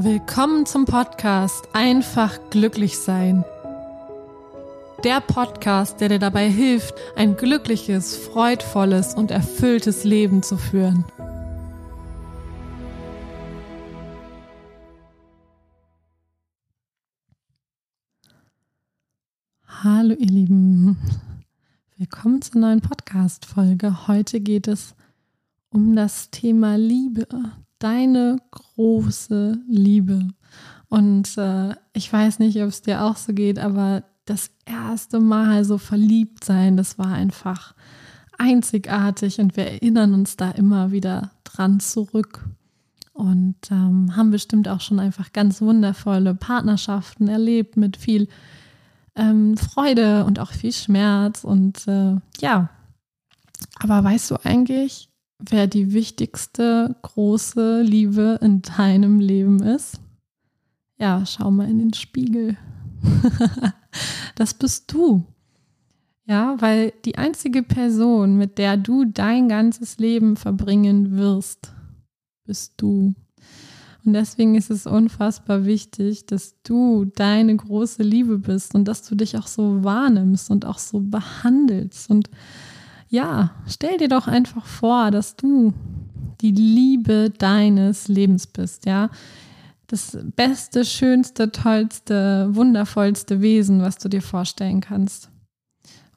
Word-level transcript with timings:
Willkommen 0.00 0.64
zum 0.64 0.84
Podcast 0.84 1.70
Einfach 1.72 2.38
glücklich 2.50 2.98
sein. 2.98 3.44
Der 5.02 5.20
Podcast, 5.20 6.00
der 6.00 6.08
dir 6.08 6.20
dabei 6.20 6.48
hilft, 6.48 6.94
ein 7.16 7.36
glückliches, 7.36 8.16
freudvolles 8.16 9.14
und 9.14 9.32
erfülltes 9.32 10.04
Leben 10.04 10.44
zu 10.44 10.56
führen. 10.56 11.04
Hallo 19.66 20.14
ihr 20.14 20.30
Lieben, 20.30 20.96
willkommen 21.96 22.40
zur 22.40 22.60
neuen 22.60 22.82
Podcast-Folge. 22.82 24.06
Heute 24.06 24.38
geht 24.38 24.68
es 24.68 24.94
um 25.70 25.96
das 25.96 26.30
Thema 26.30 26.78
Liebe, 26.78 27.26
deine 27.78 28.38
große 28.50 29.58
Liebe. 29.68 30.28
Und 30.88 31.36
äh, 31.36 31.74
ich 31.92 32.12
weiß 32.12 32.38
nicht, 32.38 32.56
ob 32.58 32.68
es 32.68 32.82
dir 32.82 33.02
auch 33.02 33.16
so 33.16 33.32
geht, 33.32 33.58
aber 33.58 34.04
das 34.24 34.50
erste 34.64 35.20
Mal 35.20 35.64
so 35.64 35.78
verliebt 35.78 36.44
sein, 36.44 36.76
das 36.76 36.98
war 36.98 37.12
einfach 37.12 37.74
einzigartig 38.38 39.40
und 39.40 39.56
wir 39.56 39.66
erinnern 39.66 40.14
uns 40.14 40.36
da 40.36 40.50
immer 40.50 40.92
wieder 40.92 41.30
dran 41.44 41.80
zurück. 41.80 42.48
Und 43.12 43.56
ähm, 43.72 44.14
haben 44.14 44.30
bestimmt 44.30 44.68
auch 44.68 44.80
schon 44.80 45.00
einfach 45.00 45.32
ganz 45.32 45.60
wundervolle 45.60 46.36
Partnerschaften 46.36 47.26
erlebt 47.26 47.76
mit 47.76 47.96
viel 47.96 48.28
ähm, 49.16 49.56
Freude 49.56 50.24
und 50.24 50.38
auch 50.38 50.52
viel 50.52 50.72
Schmerz. 50.72 51.42
Und 51.42 51.88
äh, 51.88 52.14
ja, 52.38 52.70
aber 53.80 54.04
weißt 54.04 54.30
du 54.30 54.36
eigentlich, 54.44 55.08
wer 55.38 55.66
die 55.66 55.92
wichtigste 55.92 56.96
große 57.02 57.82
Liebe 57.82 58.38
in 58.42 58.62
deinem 58.62 59.20
Leben 59.20 59.62
ist? 59.62 60.00
Ja, 60.98 61.24
schau 61.24 61.50
mal 61.50 61.70
in 61.70 61.78
den 61.78 61.94
Spiegel. 61.94 62.56
das 64.34 64.54
bist 64.54 64.92
du. 64.92 65.24
Ja, 66.26 66.56
weil 66.58 66.92
die 67.04 67.16
einzige 67.16 67.62
Person, 67.62 68.36
mit 68.36 68.58
der 68.58 68.76
du 68.76 69.04
dein 69.06 69.48
ganzes 69.48 69.98
Leben 69.98 70.36
verbringen 70.36 71.16
wirst, 71.16 71.72
bist 72.44 72.74
du. 72.76 73.14
Und 74.04 74.12
deswegen 74.12 74.54
ist 74.54 74.70
es 74.70 74.86
unfassbar 74.86 75.64
wichtig, 75.64 76.26
dass 76.26 76.60
du 76.62 77.06
deine 77.14 77.56
große 77.56 78.02
Liebe 78.02 78.38
bist 78.38 78.74
und 78.74 78.86
dass 78.86 79.02
du 79.02 79.14
dich 79.14 79.38
auch 79.38 79.46
so 79.46 79.84
wahrnimmst 79.84 80.50
und 80.50 80.64
auch 80.64 80.78
so 80.78 81.00
behandelst 81.00 82.10
und 82.10 82.28
ja, 83.08 83.50
stell 83.66 83.96
dir 83.98 84.08
doch 84.08 84.26
einfach 84.28 84.66
vor, 84.66 85.10
dass 85.10 85.36
du 85.36 85.72
die 86.40 86.52
Liebe 86.52 87.30
deines 87.36 88.08
Lebens 88.08 88.46
bist, 88.46 88.86
ja. 88.86 89.10
Das 89.86 90.18
beste, 90.36 90.84
schönste, 90.84 91.50
tollste, 91.50 92.54
wundervollste 92.54 93.40
Wesen, 93.40 93.80
was 93.80 93.96
du 93.96 94.10
dir 94.10 94.20
vorstellen 94.20 94.82
kannst. 94.82 95.30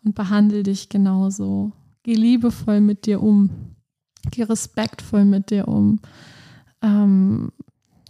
Und 0.03 0.14
behandle 0.14 0.64
dich 0.64 0.89
genauso. 0.89 1.72
Geh 2.03 2.16
liebevoll 2.16 2.81
mit 2.81 3.06
dir 3.06 3.23
um. 3.23 3.50
Geh 4.30 4.44
respektvoll 4.44 5.23
mit 5.23 5.52
dir 5.52 5.69
um. 5.69 6.00
Ähm, 6.81 7.52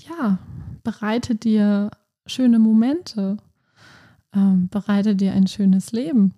ja, 0.09 0.39
bereite 0.83 1.35
dir 1.35 1.91
schöne 2.25 2.57
Momente. 2.57 3.37
Ähm, 4.33 4.67
bereite 4.69 5.15
dir 5.15 5.33
ein 5.33 5.45
schönes 5.45 5.91
Leben. 5.91 6.33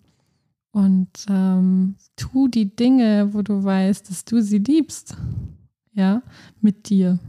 Und 0.74 1.28
ähm, 1.30 1.96
tu 2.16 2.48
die 2.48 2.76
Dinge, 2.76 3.30
wo 3.32 3.44
du 3.44 3.64
weißt, 3.64 4.10
dass 4.10 4.26
du 4.26 4.42
sie 4.42 4.58
liebst. 4.58 5.16
Ja, 5.94 6.24
mit 6.62 6.90
dir. 6.90 7.20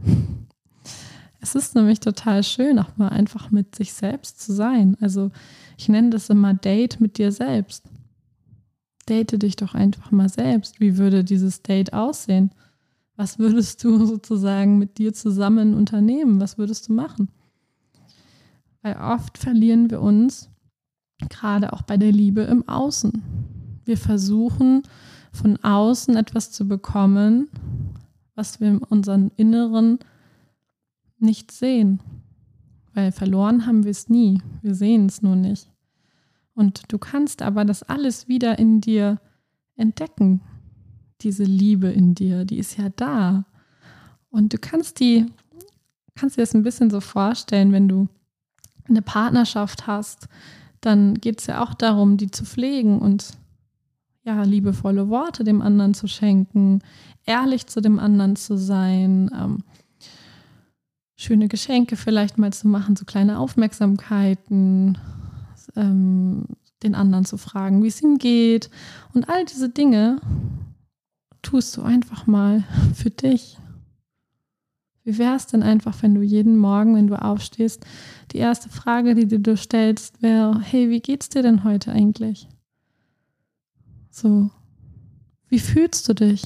Es 1.39 1.53
ist 1.53 1.75
nämlich 1.75 1.99
total 1.99 2.41
schön, 2.41 2.79
auch 2.79 2.97
mal 2.97 3.09
einfach 3.09 3.51
mit 3.51 3.75
sich 3.75 3.93
selbst 3.93 4.41
zu 4.41 4.51
sein. 4.51 4.97
Also 4.99 5.29
ich 5.77 5.87
nenne 5.87 6.09
das 6.09 6.31
immer 6.31 6.55
Date 6.55 6.99
mit 6.99 7.19
dir 7.19 7.31
selbst. 7.31 7.85
Date 9.07 9.39
dich 9.43 9.55
doch 9.55 9.75
einfach 9.75 10.09
mal 10.09 10.27
selbst. 10.27 10.79
Wie 10.79 10.97
würde 10.97 11.23
dieses 11.23 11.61
Date 11.61 11.93
aussehen? 11.93 12.49
Was 13.15 13.37
würdest 13.37 13.83
du 13.83 14.07
sozusagen 14.07 14.79
mit 14.79 14.97
dir 14.97 15.13
zusammen 15.13 15.75
unternehmen? 15.75 16.39
Was 16.39 16.57
würdest 16.57 16.89
du 16.89 16.93
machen? 16.93 17.29
Weil 18.81 18.97
oft 18.97 19.37
verlieren 19.37 19.91
wir 19.91 20.01
uns 20.01 20.49
gerade 21.29 21.73
auch 21.73 21.81
bei 21.81 21.97
der 21.97 22.11
Liebe 22.11 22.41
im 22.41 22.67
Außen. 22.67 23.23
Wir 23.85 23.97
versuchen 23.97 24.83
von 25.31 25.57
außen 25.63 26.15
etwas 26.15 26.51
zu 26.51 26.67
bekommen, 26.67 27.49
was 28.35 28.59
wir 28.59 28.69
in 28.69 28.77
unserem 28.79 29.31
Inneren 29.35 29.99
nicht 31.19 31.51
sehen. 31.51 31.99
Weil 32.93 33.11
verloren 33.11 33.65
haben 33.65 33.83
wir 33.83 33.91
es 33.91 34.09
nie. 34.09 34.41
Wir 34.61 34.75
sehen 34.75 35.07
es 35.07 35.21
nur 35.21 35.35
nicht. 35.35 35.69
Und 36.53 36.91
du 36.91 36.97
kannst 36.97 37.41
aber 37.41 37.65
das 37.65 37.83
alles 37.83 38.27
wieder 38.27 38.57
in 38.57 38.79
dir 38.79 39.19
entdecken. 39.75 40.41
Diese 41.21 41.43
Liebe 41.43 41.87
in 41.87 42.15
dir, 42.15 42.45
die 42.45 42.57
ist 42.57 42.77
ja 42.77 42.89
da. 42.89 43.45
Und 44.29 44.53
du 44.53 44.57
kannst 44.57 44.99
die, 44.99 45.25
kannst 46.15 46.37
dir 46.37 46.41
das 46.41 46.55
ein 46.55 46.63
bisschen 46.63 46.89
so 46.89 47.01
vorstellen, 47.01 47.71
wenn 47.73 47.87
du 47.87 48.07
eine 48.87 49.01
Partnerschaft 49.01 49.87
hast, 49.87 50.27
dann 50.85 51.15
geht 51.15 51.39
es 51.39 51.47
ja 51.47 51.63
auch 51.63 51.73
darum, 51.73 52.17
die 52.17 52.31
zu 52.31 52.45
pflegen 52.45 52.99
und 52.99 53.33
ja, 54.23 54.43
liebevolle 54.43 55.09
Worte 55.09 55.43
dem 55.43 55.61
anderen 55.61 55.93
zu 55.93 56.07
schenken, 56.07 56.81
ehrlich 57.25 57.67
zu 57.67 57.81
dem 57.81 57.99
anderen 57.99 58.35
zu 58.35 58.57
sein, 58.57 59.29
ähm, 59.33 59.63
schöne 61.15 61.47
Geschenke 61.47 61.95
vielleicht 61.95 62.37
mal 62.37 62.51
zu 62.51 62.67
machen, 62.67 62.95
so 62.95 63.05
kleine 63.05 63.39
Aufmerksamkeiten, 63.39 64.97
ähm, 65.75 66.45
den 66.83 66.95
anderen 66.95 67.25
zu 67.25 67.37
fragen, 67.37 67.83
wie 67.83 67.87
es 67.87 68.01
ihm 68.01 68.17
geht. 68.17 68.69
Und 69.13 69.29
all 69.29 69.45
diese 69.45 69.69
Dinge 69.69 70.19
tust 71.41 71.77
du 71.77 71.83
einfach 71.83 72.27
mal 72.27 72.63
für 72.93 73.09
dich. 73.09 73.57
Wie 75.05 75.19
wäre 75.19 75.35
es 75.35 75.45
denn 75.45 75.61
einfach, 75.61 76.01
wenn 76.01 76.15
du 76.15 76.23
jeden 76.23 76.57
Morgen, 76.57 76.95
wenn 76.95 77.05
du 77.05 77.21
aufstehst, 77.21 77.85
die 78.31 78.39
erste 78.39 78.69
Frage, 78.69 79.13
die 79.13 79.27
du 79.27 79.39
dir 79.39 79.55
stellst, 79.55 80.23
wäre, 80.23 80.59
hey, 80.59 80.89
wie 80.89 80.99
geht's 80.99 81.29
dir 81.29 81.43
denn 81.43 81.63
heute 81.63 81.91
eigentlich? 81.91 82.49
So, 84.09 84.49
wie 85.47 85.59
fühlst 85.59 86.09
du 86.09 86.15
dich? 86.15 86.43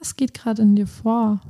Was 0.00 0.16
geht 0.16 0.34
gerade 0.34 0.62
in 0.62 0.74
dir 0.74 0.88
vor? 0.88 1.40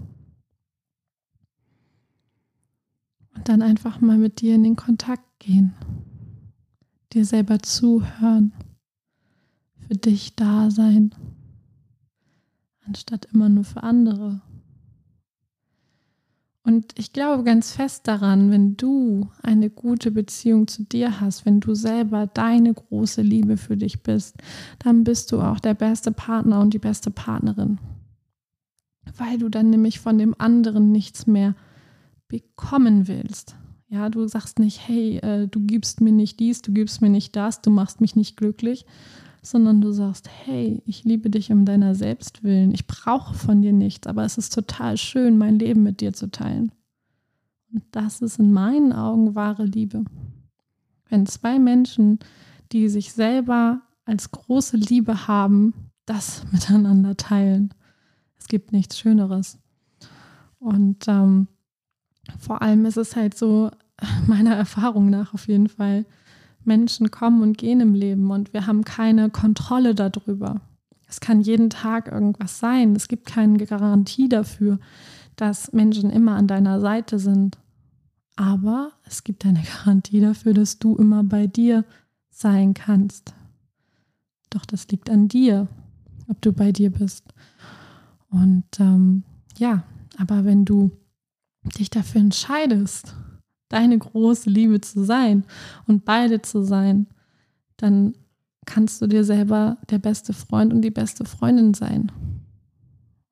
Und 3.35 3.49
dann 3.49 3.63
einfach 3.63 4.03
mal 4.03 4.19
mit 4.19 4.43
dir 4.43 4.55
in 4.55 4.65
den 4.65 4.77
Kontakt 4.77 5.25
gehen, 5.39 5.73
dir 7.15 7.25
selber 7.25 7.61
zuhören, 7.61 8.53
für 9.87 9.95
dich 9.95 10.37
da 10.37 10.71
sein, 10.71 11.15
anstatt 12.85 13.27
immer 13.33 13.49
nur 13.49 13.65
für 13.65 13.83
andere. 13.83 14.43
Und 16.69 16.93
ich 16.99 17.15
glaube 17.15 17.45
ganz 17.45 17.73
fest 17.73 18.07
daran, 18.09 18.51
wenn 18.51 18.77
du 18.77 19.31
eine 19.43 19.71
gute 19.71 20.11
Beziehung 20.11 20.69
zu 20.69 20.83
dir 20.83 21.19
hast, 21.19 21.47
wenn 21.47 21.61
du 21.61 21.75
selber 21.75 22.27
deine 22.27 22.75
große 22.75 23.23
Liebe 23.23 23.57
für 23.57 23.79
dich 23.79 24.03
bist, 24.03 24.37
dann 24.79 25.03
bist 25.03 25.33
du 25.33 25.41
auch 25.41 25.61
der 25.61 25.73
beste 25.73 26.13
Partner 26.13 26.61
und 26.61 26.75
die 26.75 26.79
beste 26.79 27.11
Partnerin. 27.11 27.79
Weil 29.17 29.39
du 29.39 29.49
dann 29.49 29.71
nämlich 29.71 29.99
von 29.99 30.19
dem 30.19 30.35
anderen 30.37 30.93
nichts 30.93 31.27
mehr 31.27 31.55
bekommen 32.29 33.09
willst. 33.09 33.57
Ja, 33.89 34.11
du 34.11 34.29
sagst 34.29 34.59
nicht, 34.59 34.87
hey, 34.87 35.21
äh, 35.21 35.49
du 35.49 35.61
gibst 35.61 36.03
mir 36.03 36.13
nicht 36.13 36.39
dies, 36.39 36.61
du 36.61 36.73
gibst 36.73 37.01
mir 37.01 37.09
nicht 37.09 37.35
das, 37.35 37.63
du 37.63 37.71
machst 37.71 38.03
mich 38.03 38.15
nicht 38.15 38.37
glücklich, 38.37 38.85
sondern 39.43 39.81
du 39.81 39.93
sagst, 39.93 40.29
hey, 40.45 40.83
ich 40.87 41.05
liebe 41.05 41.31
dich 41.31 41.51
um 41.51 41.65
deiner 41.65 41.95
Selbstwillen, 41.95 42.73
ich 42.73 42.87
brauche 42.87 43.35
von 43.35 43.63
dir 43.63 43.73
nichts, 43.73 44.07
aber 44.07 44.25
es 44.25 44.39
ist 44.39 44.53
total 44.53 44.97
schön, 44.97 45.39
mein 45.39 45.59
Leben 45.59 45.83
mit 45.83 46.01
dir 46.01 46.13
zu 46.13 46.31
teilen. 46.31 46.73
Und 47.73 47.83
das 47.93 48.23
ist 48.23 48.39
in 48.39 48.53
meinen 48.53 48.93
Augen 48.93 49.35
wahre 49.35 49.65
Liebe. 49.65 50.05
Wenn 51.09 51.27
zwei 51.27 51.59
Menschen, 51.59 52.19
die 52.73 52.89
sich 52.89 53.13
selber 53.13 53.83
als 54.05 54.31
große 54.31 54.77
Liebe 54.77 55.29
haben, 55.29 55.75
das 56.07 56.43
miteinander 56.53 57.17
teilen. 57.17 57.75
Es 58.39 58.49
gibt 58.49 58.73
nichts 58.73 58.99
Schöneres. 58.99 59.59
Und 60.59 61.07
ähm, 61.09 61.49
vor 62.39 62.63
allem 62.63 62.85
ist 62.87 62.97
es 62.97 63.17
halt 63.17 63.37
so, 63.37 63.71
meiner 64.27 64.55
Erfahrung 64.55 65.11
nach 65.11 65.35
auf 65.35 65.49
jeden 65.49 65.69
Fall, 65.69 66.07
Menschen 66.65 67.11
kommen 67.11 67.43
und 67.43 67.59
gehen 67.59 67.81
im 67.81 67.95
Leben 67.95 68.31
und 68.31 68.53
wir 68.53 68.67
haben 68.67 68.85
keine 68.85 69.31
Kontrolle 69.31 69.95
darüber. 69.95 70.61
Es 71.09 71.21
kann 71.21 71.41
jeden 71.41 71.71
Tag 71.71 72.09
irgendwas 72.09 72.59
sein. 72.59 72.95
Es 72.95 73.09
gibt 73.09 73.27
keine 73.27 73.65
Garantie 73.65 74.29
dafür, 74.29 74.79
dass 75.37 75.73
Menschen 75.73 76.11
immer 76.11 76.37
an 76.37 76.47
deiner 76.47 76.81
Seite 76.81 77.19
sind. 77.19 77.59
Aber 78.37 78.93
es 79.05 79.25
gibt 79.25 79.45
eine 79.47 79.63
Garantie 79.85 80.21
dafür, 80.21 80.53
dass 80.53 80.79
du 80.79 80.97
immer 80.97 81.25
bei 81.25 81.47
dir 81.47 81.85
sein 82.31 82.75
kannst. 82.75 83.35
Doch 84.51 84.65
das 84.67 84.89
liegt 84.89 85.11
an 85.11 85.29
dir, 85.29 85.67
ob 86.29 86.41
du 86.43 86.53
bei 86.53 86.73
dir 86.73 86.91
bist. 86.91 87.25
Und 88.31 88.65
ähm, 88.79 89.25
ja, 89.57 89.85
aber 90.19 90.45
wenn 90.45 90.65
du 90.65 90.91
dich 91.79 91.91
dafür 91.91 92.21
entscheidest, 92.21 93.15
deine 93.69 93.99
große 93.99 94.49
Liebe 94.49 94.81
zu 94.81 95.05
sein 95.05 95.45
und 95.87 96.05
beide 96.05 96.43
zu 96.43 96.63
sein, 96.63 97.07
dann 97.77 98.15
kannst 98.67 99.01
du 99.01 99.07
dir 99.07 99.25
selber 99.25 99.79
der 99.91 99.99
beste 99.99 100.33
Freund 100.33 100.73
und 100.73 100.83
die 100.83 100.91
beste 100.91 101.25
Freundin 101.25 101.75
sein. 101.75 102.13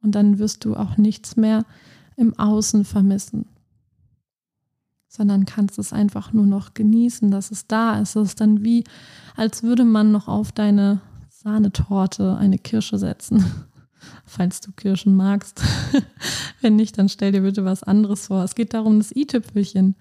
Und 0.00 0.14
dann 0.14 0.38
wirst 0.38 0.64
du 0.64 0.74
auch 0.74 0.96
nichts 0.96 1.36
mehr 1.36 1.64
im 2.16 2.38
Außen 2.38 2.84
vermissen, 2.84 3.46
sondern 5.08 5.44
kannst 5.44 5.78
es 5.78 5.92
einfach 5.92 6.32
nur 6.32 6.46
noch 6.46 6.74
genießen, 6.74 7.30
dass 7.30 7.50
es 7.50 7.66
da 7.66 8.00
ist. 8.00 8.16
Es 8.16 8.30
ist 8.30 8.40
dann 8.40 8.64
wie, 8.64 8.84
als 9.36 9.62
würde 9.62 9.84
man 9.84 10.12
noch 10.12 10.28
auf 10.28 10.52
deine 10.52 11.00
Sahnetorte 11.28 12.36
eine 12.36 12.58
Kirsche 12.58 12.98
setzen, 12.98 13.44
falls 14.24 14.60
du 14.60 14.72
Kirschen 14.72 15.16
magst. 15.16 15.62
Wenn 16.60 16.76
nicht, 16.76 16.98
dann 16.98 17.08
stell 17.08 17.32
dir 17.32 17.42
bitte 17.42 17.64
was 17.64 17.82
anderes 17.82 18.28
vor. 18.28 18.42
Es 18.42 18.54
geht 18.54 18.72
darum, 18.74 18.98
das 18.98 19.14
i-Tüpfelchen 19.14 19.96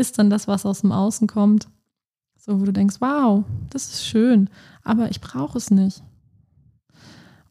ist 0.00 0.18
dann 0.18 0.30
das, 0.30 0.48
was 0.48 0.66
aus 0.66 0.80
dem 0.80 0.92
Außen 0.92 1.28
kommt. 1.28 1.68
So, 2.36 2.60
wo 2.60 2.64
du 2.64 2.72
denkst, 2.72 2.96
wow, 3.00 3.44
das 3.68 3.92
ist 3.92 4.06
schön, 4.06 4.48
aber 4.82 5.10
ich 5.10 5.20
brauche 5.20 5.58
es 5.58 5.70
nicht. 5.70 6.02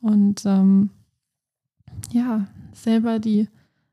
Und 0.02 0.44
ähm, 0.46 0.90
ja, 2.12 2.48
selber 2.74 3.20
die 3.20 3.48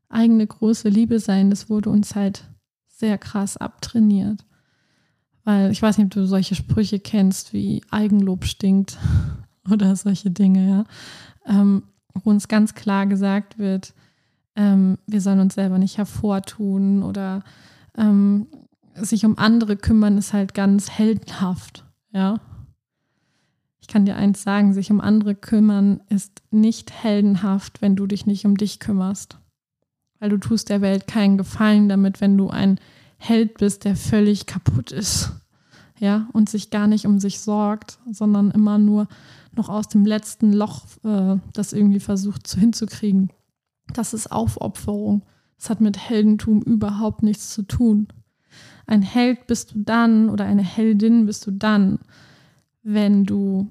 eigene 0.09 0.47
große 0.47 0.89
Liebe 0.89 1.21
sein, 1.21 1.51
das 1.51 1.69
wurde 1.69 1.91
uns 1.91 2.15
halt 2.15 2.49
sehr 2.89 3.19
krass 3.19 3.57
abtrainiert. 3.57 4.45
Weil 5.45 5.71
ich 5.71 5.83
weiß 5.83 5.99
nicht, 5.99 6.07
ob 6.07 6.11
du 6.13 6.27
solche 6.27 6.55
Sprüche 6.55 6.99
kennst 6.99 7.53
wie 7.53 7.83
Eigenlob 7.91 8.45
stinkt 8.45 8.99
oder 9.71 9.95
solche 9.97 10.31
Dinge, 10.31 10.69
ja. 10.69 10.85
Ähm, 11.47 11.83
wo 12.15 12.31
uns 12.31 12.49
ganz 12.49 12.75
klar 12.75 13.07
gesagt 13.07 13.59
wird, 13.59 13.93
ähm, 14.57 14.99
wir 15.07 15.21
sollen 15.21 15.41
uns 15.41 15.55
selber 15.55 15.79
nicht 15.79 15.99
hervortun 15.99 17.03
oder 17.03 17.43
ähm, 17.97 18.47
sich 18.95 19.25
um 19.25 19.39
andere 19.39 19.77
kümmern 19.77 20.19
ist 20.19 20.33
halt 20.33 20.55
ganz 20.55 20.91
heldenhaft, 20.91 21.85
ja. 22.13 22.41
Ich 23.81 23.89
kann 23.89 24.05
dir 24.05 24.17
eins 24.17 24.43
sagen, 24.43 24.73
sich 24.73 24.91
um 24.91 25.01
andere 25.01 25.37
kümmern 25.37 26.01
ist 26.09 26.43
nicht 26.51 26.91
heldenhaft, 26.91 27.83
wenn 27.83 27.95
du 27.95 28.07
dich 28.09 28.27
nicht 28.27 28.45
um 28.45 28.57
dich 28.57 28.81
kümmerst. 28.81 29.39
Weil 30.19 30.31
du 30.31 30.39
tust 30.39 30.71
der 30.71 30.81
Welt 30.81 31.07
keinen 31.07 31.39
Gefallen 31.39 31.89
damit, 31.89 32.21
wenn 32.21 32.37
du 32.37 32.51
ein 32.51 32.81
Held 33.19 33.59
bist, 33.59 33.85
der 33.85 33.95
völlig 33.95 34.47
kaputt 34.47 34.91
ist. 34.91 35.33
Ja, 36.01 36.27
und 36.33 36.51
sich 36.51 36.71
gar 36.71 36.89
nicht 36.89 37.07
um 37.07 37.21
sich 37.21 37.41
sorgt, 37.41 37.99
sondern 38.11 38.51
immer 38.51 38.77
nur 38.77 39.07
noch 39.55 39.69
aus 39.69 39.89
dem 39.89 40.05
letzten 40.05 40.53
Loch 40.53 40.85
äh, 41.05 41.37
das 41.53 41.73
irgendwie 41.73 42.01
versucht 42.01 42.47
zu 42.47 42.59
hinzukriegen. 42.59 43.31
Das 43.93 44.13
ist 44.13 44.33
Aufopferung. 44.33 45.23
Das 45.57 45.71
hat 45.71 45.81
mit 45.81 45.99
Heldentum 45.99 46.63
überhaupt 46.63 47.23
nichts 47.23 47.51
zu 47.53 47.63
tun. 47.63 48.09
Ein 48.87 49.03
Held 49.03 49.47
bist 49.47 49.75
du 49.75 49.83
dann 49.83 50.29
oder 50.29 50.45
eine 50.45 50.63
Heldin 50.63 51.27
bist 51.27 51.47
du 51.47 51.51
dann, 51.51 51.99
wenn 52.83 53.25
du 53.25 53.69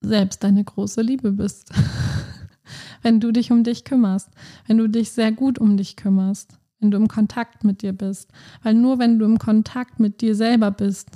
selbst 0.00 0.42
deine 0.42 0.64
große 0.64 1.02
Liebe 1.02 1.32
bist. 1.32 1.70
wenn 3.02 3.20
du 3.20 3.32
dich 3.32 3.50
um 3.52 3.64
dich 3.64 3.84
kümmerst, 3.84 4.30
wenn 4.66 4.78
du 4.78 4.88
dich 4.88 5.10
sehr 5.10 5.32
gut 5.32 5.58
um 5.58 5.76
dich 5.76 5.96
kümmerst, 5.96 6.58
wenn 6.78 6.90
du 6.90 6.96
im 6.96 7.08
Kontakt 7.08 7.64
mit 7.64 7.82
dir 7.82 7.92
bist. 7.92 8.30
Weil 8.62 8.74
nur 8.74 8.98
wenn 8.98 9.18
du 9.18 9.26
im 9.26 9.38
Kontakt 9.38 10.00
mit 10.00 10.20
dir 10.20 10.34
selber 10.34 10.70
bist 10.70 11.10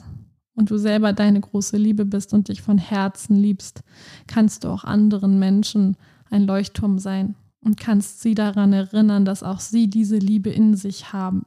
und 0.54 0.70
du 0.70 0.76
selber 0.76 1.12
deine 1.12 1.40
große 1.40 1.76
Liebe 1.76 2.04
bist 2.04 2.32
und 2.34 2.48
dich 2.48 2.62
von 2.62 2.78
Herzen 2.78 3.36
liebst, 3.36 3.82
kannst 4.26 4.64
du 4.64 4.68
auch 4.68 4.84
anderen 4.84 5.38
Menschen 5.38 5.96
ein 6.34 6.46
Leuchtturm 6.46 6.98
sein 6.98 7.36
und 7.62 7.78
kannst 7.78 8.20
sie 8.20 8.34
daran 8.34 8.72
erinnern, 8.72 9.24
dass 9.24 9.42
auch 9.42 9.60
sie 9.60 9.88
diese 9.88 10.18
Liebe 10.18 10.50
in 10.50 10.76
sich 10.76 11.12
haben 11.12 11.46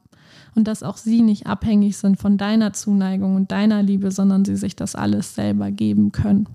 und 0.54 0.66
dass 0.66 0.82
auch 0.82 0.96
sie 0.96 1.22
nicht 1.22 1.46
abhängig 1.46 1.96
sind 1.98 2.16
von 2.16 2.38
deiner 2.38 2.72
Zuneigung 2.72 3.36
und 3.36 3.52
deiner 3.52 3.82
Liebe, 3.82 4.10
sondern 4.10 4.44
sie 4.44 4.56
sich 4.56 4.74
das 4.74 4.94
alles 4.94 5.34
selber 5.34 5.70
geben 5.70 6.10
können. 6.10 6.48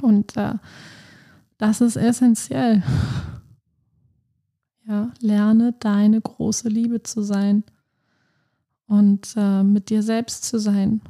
Und 0.00 0.36
äh, 0.36 0.54
das 1.58 1.80
ist 1.80 1.96
essentiell. 1.96 2.82
Ja, 4.86 5.10
lerne 5.20 5.74
deine 5.78 6.20
große 6.20 6.68
Liebe 6.68 7.02
zu 7.02 7.22
sein 7.22 7.64
und 8.86 9.34
äh, 9.36 9.62
mit 9.62 9.90
dir 9.90 10.02
selbst 10.02 10.44
zu 10.44 10.58
sein. 10.58 11.00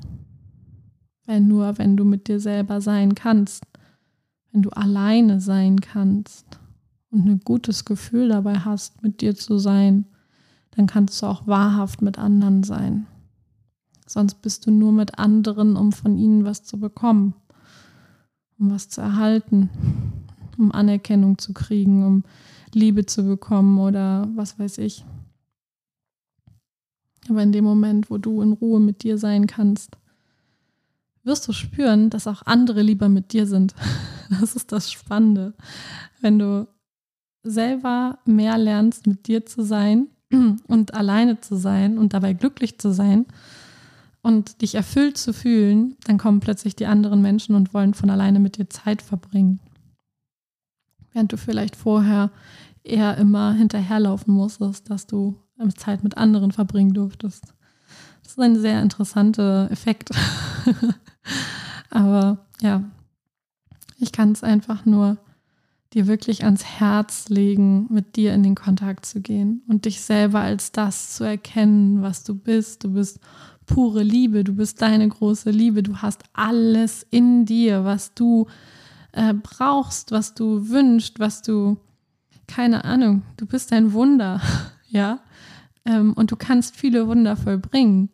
Weil 1.26 1.40
nur 1.40 1.78
wenn 1.78 1.96
du 1.96 2.04
mit 2.04 2.28
dir 2.28 2.40
selber 2.40 2.80
sein 2.80 3.14
kannst, 3.14 3.64
wenn 4.52 4.62
du 4.62 4.70
alleine 4.70 5.40
sein 5.40 5.80
kannst 5.80 6.58
und 7.10 7.28
ein 7.28 7.40
gutes 7.40 7.84
Gefühl 7.84 8.28
dabei 8.28 8.58
hast, 8.60 9.02
mit 9.02 9.20
dir 9.20 9.34
zu 9.34 9.58
sein, 9.58 10.06
dann 10.72 10.86
kannst 10.86 11.20
du 11.22 11.26
auch 11.26 11.46
wahrhaft 11.46 12.02
mit 12.02 12.18
anderen 12.18 12.62
sein. 12.62 13.06
Sonst 14.06 14.42
bist 14.42 14.66
du 14.66 14.70
nur 14.70 14.92
mit 14.92 15.18
anderen, 15.18 15.76
um 15.76 15.92
von 15.92 16.16
ihnen 16.18 16.44
was 16.44 16.64
zu 16.64 16.78
bekommen 16.78 17.34
um 18.60 18.70
was 18.70 18.88
zu 18.88 19.00
erhalten, 19.00 19.70
um 20.58 20.70
Anerkennung 20.70 21.38
zu 21.38 21.54
kriegen, 21.54 22.06
um 22.06 22.24
Liebe 22.72 23.06
zu 23.06 23.24
bekommen 23.24 23.78
oder 23.78 24.28
was 24.36 24.58
weiß 24.58 24.78
ich. 24.78 25.04
Aber 27.28 27.42
in 27.42 27.52
dem 27.52 27.64
Moment, 27.64 28.10
wo 28.10 28.18
du 28.18 28.42
in 28.42 28.52
Ruhe 28.52 28.80
mit 28.80 29.02
dir 29.02 29.18
sein 29.18 29.46
kannst, 29.46 29.96
wirst 31.24 31.48
du 31.48 31.52
spüren, 31.52 32.10
dass 32.10 32.26
auch 32.26 32.42
andere 32.46 32.82
lieber 32.82 33.08
mit 33.08 33.32
dir 33.32 33.46
sind. 33.46 33.74
Das 34.40 34.54
ist 34.54 34.72
das 34.72 34.92
Spannende. 34.92 35.54
Wenn 36.20 36.38
du 36.38 36.68
selber 37.42 38.18
mehr 38.24 38.58
lernst, 38.58 39.06
mit 39.06 39.26
dir 39.26 39.44
zu 39.44 39.62
sein 39.62 40.08
und 40.66 40.94
alleine 40.94 41.40
zu 41.40 41.56
sein 41.56 41.98
und 41.98 42.14
dabei 42.14 42.32
glücklich 42.32 42.78
zu 42.78 42.92
sein, 42.92 43.26
und 44.22 44.60
dich 44.62 44.74
erfüllt 44.74 45.16
zu 45.16 45.32
fühlen, 45.32 45.96
dann 46.04 46.18
kommen 46.18 46.40
plötzlich 46.40 46.76
die 46.76 46.86
anderen 46.86 47.22
Menschen 47.22 47.54
und 47.54 47.72
wollen 47.72 47.94
von 47.94 48.10
alleine 48.10 48.38
mit 48.38 48.58
dir 48.58 48.68
Zeit 48.68 49.02
verbringen. 49.02 49.60
Während 51.12 51.32
du 51.32 51.36
vielleicht 51.36 51.76
vorher 51.76 52.30
eher 52.84 53.16
immer 53.16 53.52
hinterherlaufen 53.52 54.32
musstest, 54.32 54.90
dass 54.90 55.06
du 55.06 55.36
Zeit 55.76 56.02
mit 56.02 56.16
anderen 56.16 56.52
verbringen 56.52 56.94
durftest. 56.94 57.54
Das 58.22 58.32
ist 58.32 58.38
ein 58.38 58.58
sehr 58.58 58.80
interessanter 58.82 59.70
Effekt. 59.70 60.10
Aber 61.90 62.46
ja, 62.60 62.84
ich 64.00 64.12
kann 64.12 64.32
es 64.32 64.42
einfach 64.42 64.84
nur 64.86 65.18
dir 65.92 66.06
wirklich 66.06 66.44
ans 66.44 66.64
Herz 66.64 67.28
legen, 67.28 67.86
mit 67.90 68.16
dir 68.16 68.32
in 68.32 68.42
den 68.42 68.54
Kontakt 68.54 69.04
zu 69.04 69.20
gehen 69.20 69.62
und 69.68 69.84
dich 69.84 70.00
selber 70.00 70.40
als 70.40 70.72
das 70.72 71.14
zu 71.14 71.24
erkennen, 71.24 72.00
was 72.00 72.22
du 72.22 72.34
bist. 72.34 72.84
Du 72.84 72.92
bist 72.92 73.18
pure 73.66 74.02
Liebe, 74.02 74.44
du 74.44 74.54
bist 74.54 74.82
deine 74.82 75.08
große 75.08 75.50
Liebe, 75.50 75.82
du 75.82 75.96
hast 75.96 76.22
alles 76.32 77.06
in 77.10 77.44
dir, 77.44 77.84
was 77.84 78.14
du 78.14 78.46
äh, 79.12 79.34
brauchst, 79.34 80.12
was 80.12 80.34
du 80.34 80.68
wünschst, 80.68 81.18
was 81.18 81.42
du, 81.42 81.76
keine 82.46 82.84
Ahnung, 82.84 83.22
du 83.36 83.46
bist 83.46 83.72
ein 83.72 83.92
Wunder, 83.92 84.40
ja, 84.88 85.20
ähm, 85.84 86.12
und 86.14 86.30
du 86.30 86.36
kannst 86.36 86.76
viele 86.76 87.06
Wunder 87.06 87.36
vollbringen, 87.36 88.10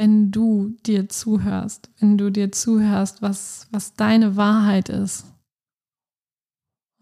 wenn 0.00 0.30
du 0.30 0.74
dir 0.86 1.10
zuhörst, 1.10 1.90
wenn 1.98 2.16
du 2.16 2.32
dir 2.32 2.50
zuhörst, 2.50 3.20
was, 3.20 3.68
was 3.70 3.92
deine 3.92 4.34
Wahrheit 4.34 4.88
ist. 4.88 5.26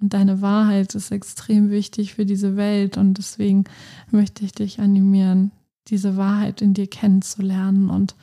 Und 0.01 0.15
deine 0.15 0.43
Wahrheit 0.43 0.97
ist 0.97 1.13
extrem 1.13 1.71
wichtig 1.71 2.15
für 2.15 2.27
diese 2.27 2.57
Welt 2.57 2.97
und 2.97 3.15
deswegen 3.15 3.63
möchte 4.11 4.45
ich 4.45 4.51
dich 4.51 4.81
animieren, 4.81 5.53
diese 5.87 6.17
Wahrheit 6.17 6.61
in 6.61 6.75
dir 6.75 6.89
kennenzulernen 6.89 7.89
und 7.89 8.17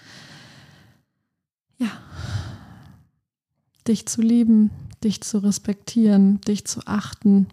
ja, 1.78 1.92
dich 3.88 4.06
zu 4.08 4.22
lieben, 4.22 4.72
dich 5.06 5.22
zu 5.22 5.38
respektieren, 5.38 6.42
dich 6.42 6.66
zu 6.66 6.82
achten, 6.86 7.48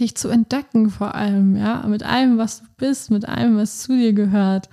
dich 0.00 0.16
zu 0.16 0.30
entdecken 0.30 0.88
vor 0.88 1.14
allem, 1.14 1.54
ja, 1.54 1.86
mit 1.86 2.02
allem, 2.02 2.38
was 2.38 2.60
du 2.60 2.66
bist, 2.78 3.10
mit 3.10 3.28
allem, 3.28 3.58
was 3.58 3.82
zu 3.82 3.94
dir 3.94 4.14
gehört. 4.14 4.70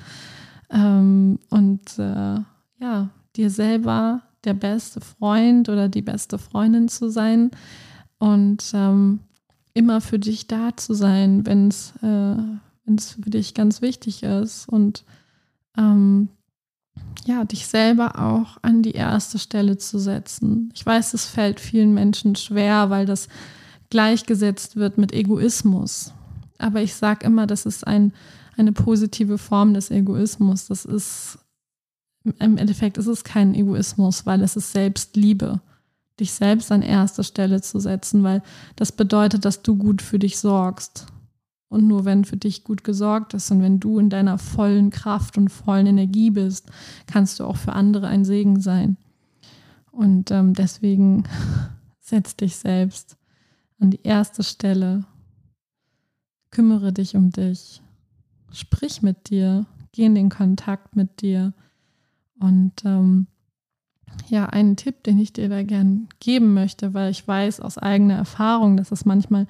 Ähm, 0.72 1.40
und 1.50 2.00
äh, 2.00 2.40
ja, 2.80 3.10
dir 3.36 3.50
selber 3.50 4.22
der 4.44 4.54
beste 4.54 5.02
Freund 5.02 5.70
oder 5.70 5.90
die 5.90 6.02
beste 6.02 6.38
Freundin 6.38 6.88
zu 6.88 7.10
sein 7.10 7.52
und 8.18 8.72
ähm, 8.74 9.20
immer 9.74 10.02
für 10.02 10.20
dich 10.20 10.48
da 10.48 10.76
zu 10.76 10.94
sein, 10.94 11.46
wenn 11.46 11.68
es 11.68 11.94
äh, 12.02 12.36
für 13.00 13.30
dich 13.30 13.54
ganz 13.54 13.82
wichtig 13.82 14.24
ist 14.24 14.68
und 14.68 15.06
ähm, 15.78 16.30
ja, 17.26 17.46
dich 17.46 17.68
selber 17.68 18.20
auch 18.20 18.58
an 18.62 18.82
die 18.82 18.92
erste 18.92 19.40
Stelle 19.40 19.78
zu 19.78 20.00
setzen. 20.00 20.72
Ich 20.74 20.86
weiß, 20.86 21.14
es 21.14 21.26
fällt 21.26 21.60
vielen 21.60 21.94
Menschen 21.94 22.36
schwer, 22.36 22.90
weil 22.90 23.06
das 23.06 23.28
gleichgesetzt 23.90 24.76
wird 24.76 24.98
mit 24.98 25.14
Egoismus. 25.14 26.14
Aber 26.58 26.82
ich 26.82 26.96
sage 26.96 27.26
immer, 27.26 27.48
das 27.48 27.66
ist 27.66 27.86
ein, 27.86 28.14
eine 28.58 28.72
positive 28.72 29.38
Form 29.38 29.74
des 29.74 29.92
Egoismus. 29.92 30.68
Das 30.68 30.86
ist 30.86 31.40
im 32.24 32.58
Endeffekt 32.58 32.98
ist 32.98 33.08
es 33.08 33.24
kein 33.24 33.56
Egoismus, 33.56 34.26
weil 34.26 34.42
es 34.42 34.56
ist 34.56 34.72
Selbstliebe, 34.72 35.62
dich 36.20 36.34
selbst 36.34 36.72
an 36.72 36.84
erste 36.84 37.24
Stelle 37.24 37.62
zu 37.62 37.80
setzen, 37.80 38.24
weil 38.24 38.44
das 38.76 38.92
bedeutet, 38.92 39.46
dass 39.46 39.64
du 39.64 39.76
gut 39.76 40.02
für 40.02 40.20
dich 40.20 40.38
sorgst. 40.38 41.08
Und 41.68 41.88
nur 41.88 42.04
wenn 42.04 42.26
für 42.26 42.38
dich 42.38 42.66
gut 42.66 42.84
gesorgt 42.84 43.34
ist 43.34 43.50
und 43.50 43.62
wenn 43.62 43.80
du 43.80 43.98
in 43.98 44.10
deiner 44.10 44.38
vollen 44.38 44.90
Kraft 44.90 45.38
und 45.38 45.50
vollen 45.50 45.88
Energie 45.88 46.30
bist, 46.30 46.70
kannst 47.08 47.40
du 47.40 47.46
auch 47.46 47.56
für 47.56 47.74
andere 47.74 48.08
ein 48.08 48.26
Segen 48.26 48.60
sein. 48.60 48.98
Und 49.92 50.32
ähm, 50.32 50.54
deswegen 50.54 51.24
setz 52.02 52.36
dich 52.36 52.58
selbst 52.58 53.18
an 53.80 53.90
die 53.90 54.02
erste 54.04 54.44
Stelle. 54.44 55.06
Kümmere 56.52 56.92
dich 56.92 57.16
um 57.16 57.32
dich. 57.32 57.82
Sprich 58.54 59.02
mit 59.02 59.30
dir. 59.30 59.66
Geh 59.92 60.06
in 60.06 60.16
den 60.16 60.30
Kontakt 60.30 60.96
mit 60.96 61.22
dir. 61.22 61.54
Und 62.40 62.74
ähm, 62.86 63.28
ja, 64.30 64.46
einen 64.48 64.76
Tipp, 64.76 65.04
den 65.04 65.20
ich 65.20 65.34
dir 65.34 65.50
da 65.50 65.64
gern 65.64 66.08
geben 66.20 66.54
möchte, 66.54 66.94
weil 66.94 67.12
ich 67.12 67.28
weiß 67.28 67.60
aus 67.60 67.78
eigener 67.78 68.16
Erfahrung, 68.16 68.78
dass 68.78 68.92
es 68.92 69.06
manchmal 69.06 69.48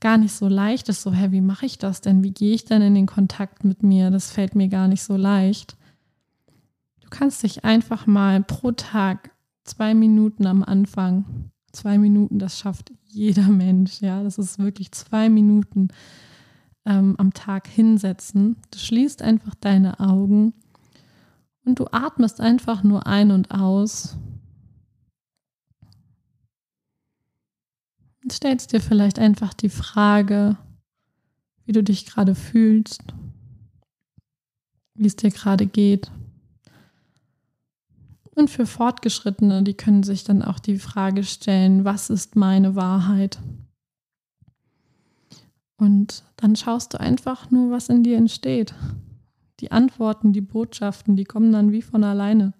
gar 0.00 0.18
nicht 0.18 0.32
so 0.32 0.48
leicht 0.48 0.88
ist, 0.88 1.02
so, 1.02 1.12
hä, 1.12 1.28
wie 1.30 1.40
mache 1.40 1.66
ich 1.66 1.78
das 1.78 2.00
denn? 2.00 2.22
Wie 2.22 2.32
gehe 2.32 2.54
ich 2.54 2.64
denn 2.64 2.82
in 2.82 2.94
den 2.94 3.06
Kontakt 3.06 3.64
mit 3.64 3.82
mir? 3.82 4.10
Das 4.10 4.30
fällt 4.30 4.54
mir 4.54 4.68
gar 4.68 4.88
nicht 4.88 5.02
so 5.02 5.16
leicht. 5.16 5.76
Du 7.00 7.08
kannst 7.08 7.42
dich 7.42 7.64
einfach 7.64 8.06
mal 8.06 8.42
pro 8.42 8.72
Tag 8.72 9.30
zwei 9.64 9.94
Minuten 9.94 10.46
am 10.46 10.62
Anfang, 10.62 11.50
zwei 11.72 11.96
Minuten, 11.98 12.38
das 12.38 12.58
schafft 12.58 12.92
jeder 13.06 13.48
Mensch, 13.48 14.00
ja, 14.00 14.22
das 14.22 14.38
ist 14.38 14.58
wirklich 14.58 14.92
zwei 14.92 15.28
Minuten 15.28 15.88
ähm, 16.86 17.14
am 17.18 17.32
Tag 17.32 17.66
hinsetzen. 17.66 18.56
Du 18.70 18.78
schließt 18.78 19.22
einfach 19.22 19.54
deine 19.54 20.00
Augen 20.00 20.54
und 21.64 21.78
du 21.78 21.86
atmest 21.90 22.40
einfach 22.40 22.82
nur 22.82 23.06
ein 23.06 23.30
und 23.30 23.50
aus 23.50 24.16
Und 28.24 28.32
stellst 28.32 28.72
dir 28.72 28.80
vielleicht 28.80 29.18
einfach 29.18 29.52
die 29.52 29.68
Frage, 29.68 30.56
wie 31.66 31.72
du 31.72 31.82
dich 31.82 32.06
gerade 32.06 32.34
fühlst, 32.34 33.02
wie 34.94 35.06
es 35.06 35.14
dir 35.14 35.30
gerade 35.30 35.66
geht. 35.66 36.10
Und 38.34 38.48
für 38.48 38.64
Fortgeschrittene, 38.64 39.62
die 39.62 39.74
können 39.74 40.02
sich 40.02 40.24
dann 40.24 40.40
auch 40.40 40.58
die 40.58 40.78
Frage 40.78 41.22
stellen, 41.22 41.84
was 41.84 42.08
ist 42.08 42.34
meine 42.34 42.74
Wahrheit? 42.74 43.38
Und 45.76 46.22
dann 46.36 46.56
schaust 46.56 46.94
du 46.94 47.00
einfach 47.00 47.50
nur, 47.50 47.70
was 47.70 47.88
in 47.88 48.02
dir 48.02 48.16
entsteht. 48.16 48.74
Die 49.60 49.72
Antworten, 49.72 50.32
die 50.32 50.40
Botschaften, 50.40 51.16
die 51.16 51.24
kommen 51.24 51.52
dann 51.52 51.72
wie 51.72 51.82
von 51.82 52.04
alleine. 52.04 52.54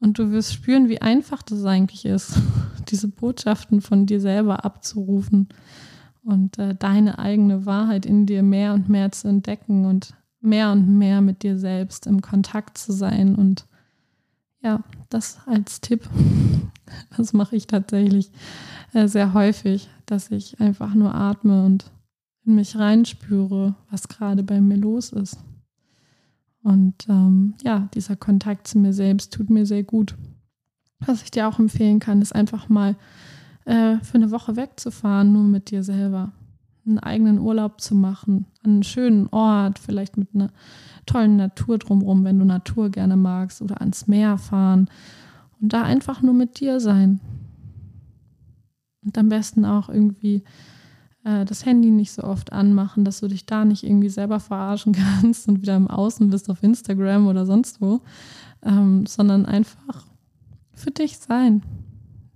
Und 0.00 0.18
du 0.18 0.30
wirst 0.30 0.52
spüren, 0.52 0.88
wie 0.88 1.02
einfach 1.02 1.42
das 1.42 1.64
eigentlich 1.64 2.04
ist, 2.04 2.38
diese 2.88 3.08
Botschaften 3.08 3.80
von 3.80 4.06
dir 4.06 4.20
selber 4.20 4.64
abzurufen 4.64 5.48
und 6.22 6.58
äh, 6.58 6.74
deine 6.74 7.18
eigene 7.18 7.66
Wahrheit 7.66 8.06
in 8.06 8.26
dir 8.26 8.42
mehr 8.42 8.74
und 8.74 8.88
mehr 8.88 9.10
zu 9.10 9.28
entdecken 9.28 9.86
und 9.86 10.14
mehr 10.40 10.70
und 10.70 10.98
mehr 10.98 11.20
mit 11.20 11.42
dir 11.42 11.58
selbst 11.58 12.06
im 12.06 12.20
Kontakt 12.22 12.78
zu 12.78 12.92
sein. 12.92 13.34
Und 13.34 13.66
ja, 14.60 14.82
das 15.08 15.38
als 15.46 15.80
Tipp, 15.80 16.08
das 17.16 17.32
mache 17.32 17.56
ich 17.56 17.66
tatsächlich 17.66 18.30
äh, 18.92 19.08
sehr 19.08 19.34
häufig, 19.34 19.88
dass 20.06 20.30
ich 20.30 20.60
einfach 20.60 20.94
nur 20.94 21.14
atme 21.14 21.64
und 21.64 21.90
in 22.44 22.54
mich 22.54 22.76
reinspüre, 22.76 23.74
was 23.90 24.08
gerade 24.08 24.42
bei 24.42 24.60
mir 24.60 24.76
los 24.76 25.12
ist. 25.12 25.38
Und 26.62 27.08
ähm, 27.08 27.54
ja, 27.62 27.88
dieser 27.94 28.16
Kontakt 28.16 28.66
zu 28.66 28.78
mir 28.78 28.92
selbst 28.92 29.32
tut 29.32 29.50
mir 29.50 29.66
sehr 29.66 29.84
gut. 29.84 30.16
Was 31.00 31.22
ich 31.22 31.30
dir 31.30 31.46
auch 31.46 31.58
empfehlen 31.58 32.00
kann, 32.00 32.20
ist 32.20 32.34
einfach 32.34 32.68
mal 32.68 32.96
äh, 33.64 33.98
für 33.98 34.14
eine 34.14 34.30
Woche 34.30 34.56
wegzufahren, 34.56 35.32
nur 35.32 35.44
mit 35.44 35.70
dir 35.70 35.82
selber. 35.82 36.32
Einen 36.88 36.98
eigenen 36.98 37.38
Urlaub 37.38 37.80
zu 37.80 37.94
machen, 37.94 38.46
an 38.64 38.70
einen 38.72 38.82
schönen 38.82 39.28
Ort, 39.28 39.78
vielleicht 39.78 40.16
mit 40.16 40.34
einer 40.34 40.50
tollen 41.06 41.36
Natur 41.36 41.78
drumherum, 41.78 42.24
wenn 42.24 42.38
du 42.38 42.44
Natur 42.44 42.90
gerne 42.90 43.16
magst, 43.16 43.62
oder 43.62 43.80
ans 43.80 44.06
Meer 44.06 44.38
fahren 44.38 44.88
und 45.60 45.72
da 45.72 45.82
einfach 45.82 46.22
nur 46.22 46.34
mit 46.34 46.60
dir 46.60 46.80
sein. 46.80 47.20
Und 49.04 49.16
am 49.16 49.28
besten 49.28 49.64
auch 49.64 49.88
irgendwie 49.88 50.42
äh, 51.24 51.44
das 51.44 51.64
Handy 51.64 51.90
nicht 51.90 52.12
so 52.12 52.24
oft 52.24 52.52
anmachen, 52.52 53.04
dass 53.04 53.20
du 53.20 53.28
dich 53.28 53.46
da 53.46 53.64
nicht 53.64 53.84
irgendwie 53.84 54.08
selber 54.08 54.40
verarschen 54.40 54.92
kannst 55.20 55.48
und 55.48 55.62
wieder 55.62 55.76
im 55.76 55.88
Außen 55.88 56.30
bist 56.30 56.50
auf 56.50 56.62
Instagram 56.62 57.26
oder 57.26 57.46
sonst 57.46 57.80
wo, 57.80 58.00
ähm, 58.62 59.06
sondern 59.06 59.46
einfach 59.46 60.06
für 60.74 60.90
dich 60.90 61.18
sein. 61.18 61.62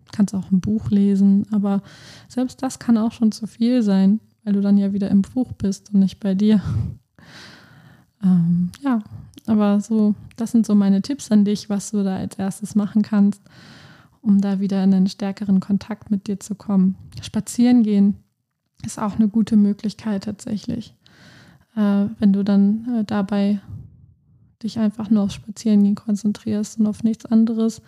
Du 0.06 0.16
kannst 0.16 0.34
auch 0.34 0.50
ein 0.50 0.60
Buch 0.60 0.90
lesen, 0.90 1.46
aber 1.52 1.82
selbst 2.28 2.62
das 2.62 2.78
kann 2.78 2.98
auch 2.98 3.12
schon 3.12 3.32
zu 3.32 3.46
viel 3.46 3.82
sein, 3.82 4.20
weil 4.44 4.52
du 4.52 4.60
dann 4.60 4.78
ja 4.78 4.92
wieder 4.92 5.10
im 5.10 5.22
Buch 5.22 5.52
bist 5.52 5.92
und 5.92 6.00
nicht 6.00 6.20
bei 6.20 6.34
dir. 6.34 6.60
Ähm, 8.22 8.70
ja, 8.82 9.02
aber 9.46 9.80
so, 9.80 10.14
das 10.36 10.52
sind 10.52 10.66
so 10.66 10.74
meine 10.74 11.02
Tipps 11.02 11.30
an 11.30 11.44
dich, 11.44 11.68
was 11.68 11.90
du 11.90 12.04
da 12.04 12.16
als 12.16 12.36
erstes 12.36 12.74
machen 12.74 13.02
kannst, 13.02 13.42
um 14.20 14.40
da 14.40 14.60
wieder 14.60 14.82
in 14.84 14.94
einen 14.94 15.08
stärkeren 15.08 15.60
Kontakt 15.60 16.10
mit 16.10 16.28
dir 16.28 16.38
zu 16.38 16.54
kommen. 16.54 16.96
Spazieren 17.20 17.82
gehen 17.82 18.16
ist 18.84 19.00
auch 19.00 19.16
eine 19.16 19.28
gute 19.28 19.56
Möglichkeit 19.56 20.24
tatsächlich. 20.24 20.94
Äh, 21.76 22.06
wenn 22.18 22.32
du 22.32 22.42
dann 22.42 23.00
äh, 23.00 23.04
dabei 23.04 23.60
dich 24.62 24.78
einfach 24.78 25.10
nur 25.10 25.24
aufs 25.24 25.34
Spazierengehen 25.34 25.94
konzentrierst 25.94 26.78
und 26.78 26.86
auf 26.86 27.02
nichts 27.02 27.26
anderes, 27.26 27.82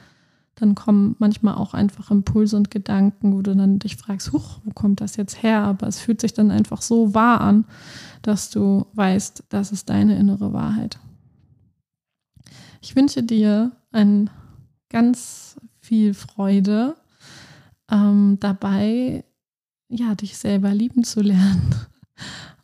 dann 0.54 0.74
kommen 0.74 1.16
manchmal 1.18 1.54
auch 1.54 1.74
einfach 1.74 2.10
Impulse 2.10 2.56
und 2.56 2.70
Gedanken, 2.70 3.32
wo 3.32 3.42
du 3.42 3.56
dann 3.56 3.80
dich 3.80 3.96
fragst, 3.96 4.32
huch, 4.32 4.60
wo 4.64 4.70
kommt 4.70 5.00
das 5.00 5.16
jetzt 5.16 5.42
her? 5.42 5.60
Aber 5.60 5.88
es 5.88 5.98
fühlt 5.98 6.20
sich 6.20 6.32
dann 6.32 6.50
einfach 6.50 6.80
so 6.80 7.14
wahr 7.14 7.40
an, 7.40 7.64
dass 8.22 8.50
du 8.50 8.86
weißt, 8.94 9.44
das 9.48 9.72
ist 9.72 9.90
deine 9.90 10.16
innere 10.16 10.52
Wahrheit. 10.52 10.98
Ich 12.80 12.94
wünsche 12.94 13.22
dir 13.22 13.72
ein 13.90 14.30
ganz 14.90 15.56
viel 15.80 16.14
Freude 16.14 16.94
ähm, 17.90 18.38
dabei, 18.40 19.24
ja, 19.88 20.14
dich 20.14 20.36
selber 20.36 20.72
lieben 20.72 21.04
zu 21.04 21.20
lernen. 21.20 21.74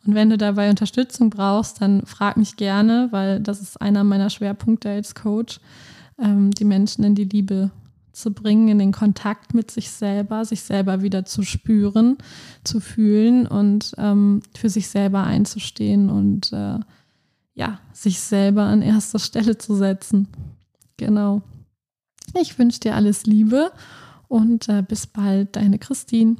Und 0.05 0.15
wenn 0.15 0.29
du 0.29 0.37
dabei 0.37 0.69
Unterstützung 0.69 1.29
brauchst, 1.29 1.81
dann 1.81 2.05
frag 2.05 2.37
mich 2.37 2.55
gerne, 2.55 3.09
weil 3.11 3.39
das 3.39 3.61
ist 3.61 3.81
einer 3.81 4.03
meiner 4.03 4.29
Schwerpunkte 4.29 4.89
als 4.89 5.13
Coach, 5.13 5.59
ähm, 6.17 6.51
die 6.51 6.65
Menschen 6.65 7.03
in 7.03 7.15
die 7.15 7.25
Liebe 7.25 7.71
zu 8.11 8.33
bringen, 8.33 8.67
in 8.67 8.79
den 8.79 8.91
Kontakt 8.91 9.53
mit 9.53 9.71
sich 9.71 9.89
selber, 9.89 10.45
sich 10.45 10.61
selber 10.61 11.01
wieder 11.01 11.25
zu 11.25 11.43
spüren, 11.43 12.17
zu 12.63 12.79
fühlen 12.79 13.47
und 13.47 13.93
ähm, 13.97 14.41
für 14.55 14.69
sich 14.69 14.89
selber 14.89 15.23
einzustehen 15.23 16.09
und 16.09 16.51
äh, 16.51 16.79
ja, 17.53 17.79
sich 17.93 18.19
selber 18.19 18.63
an 18.63 18.81
erster 18.81 19.19
Stelle 19.19 19.57
zu 19.57 19.75
setzen. 19.75 20.27
Genau. 20.97 21.41
Ich 22.39 22.57
wünsche 22.57 22.79
dir 22.79 22.95
alles 22.95 23.25
Liebe 23.25 23.71
und 24.27 24.69
äh, 24.69 24.83
bis 24.87 25.07
bald, 25.07 25.55
deine 25.55 25.79
Christine. 25.79 26.37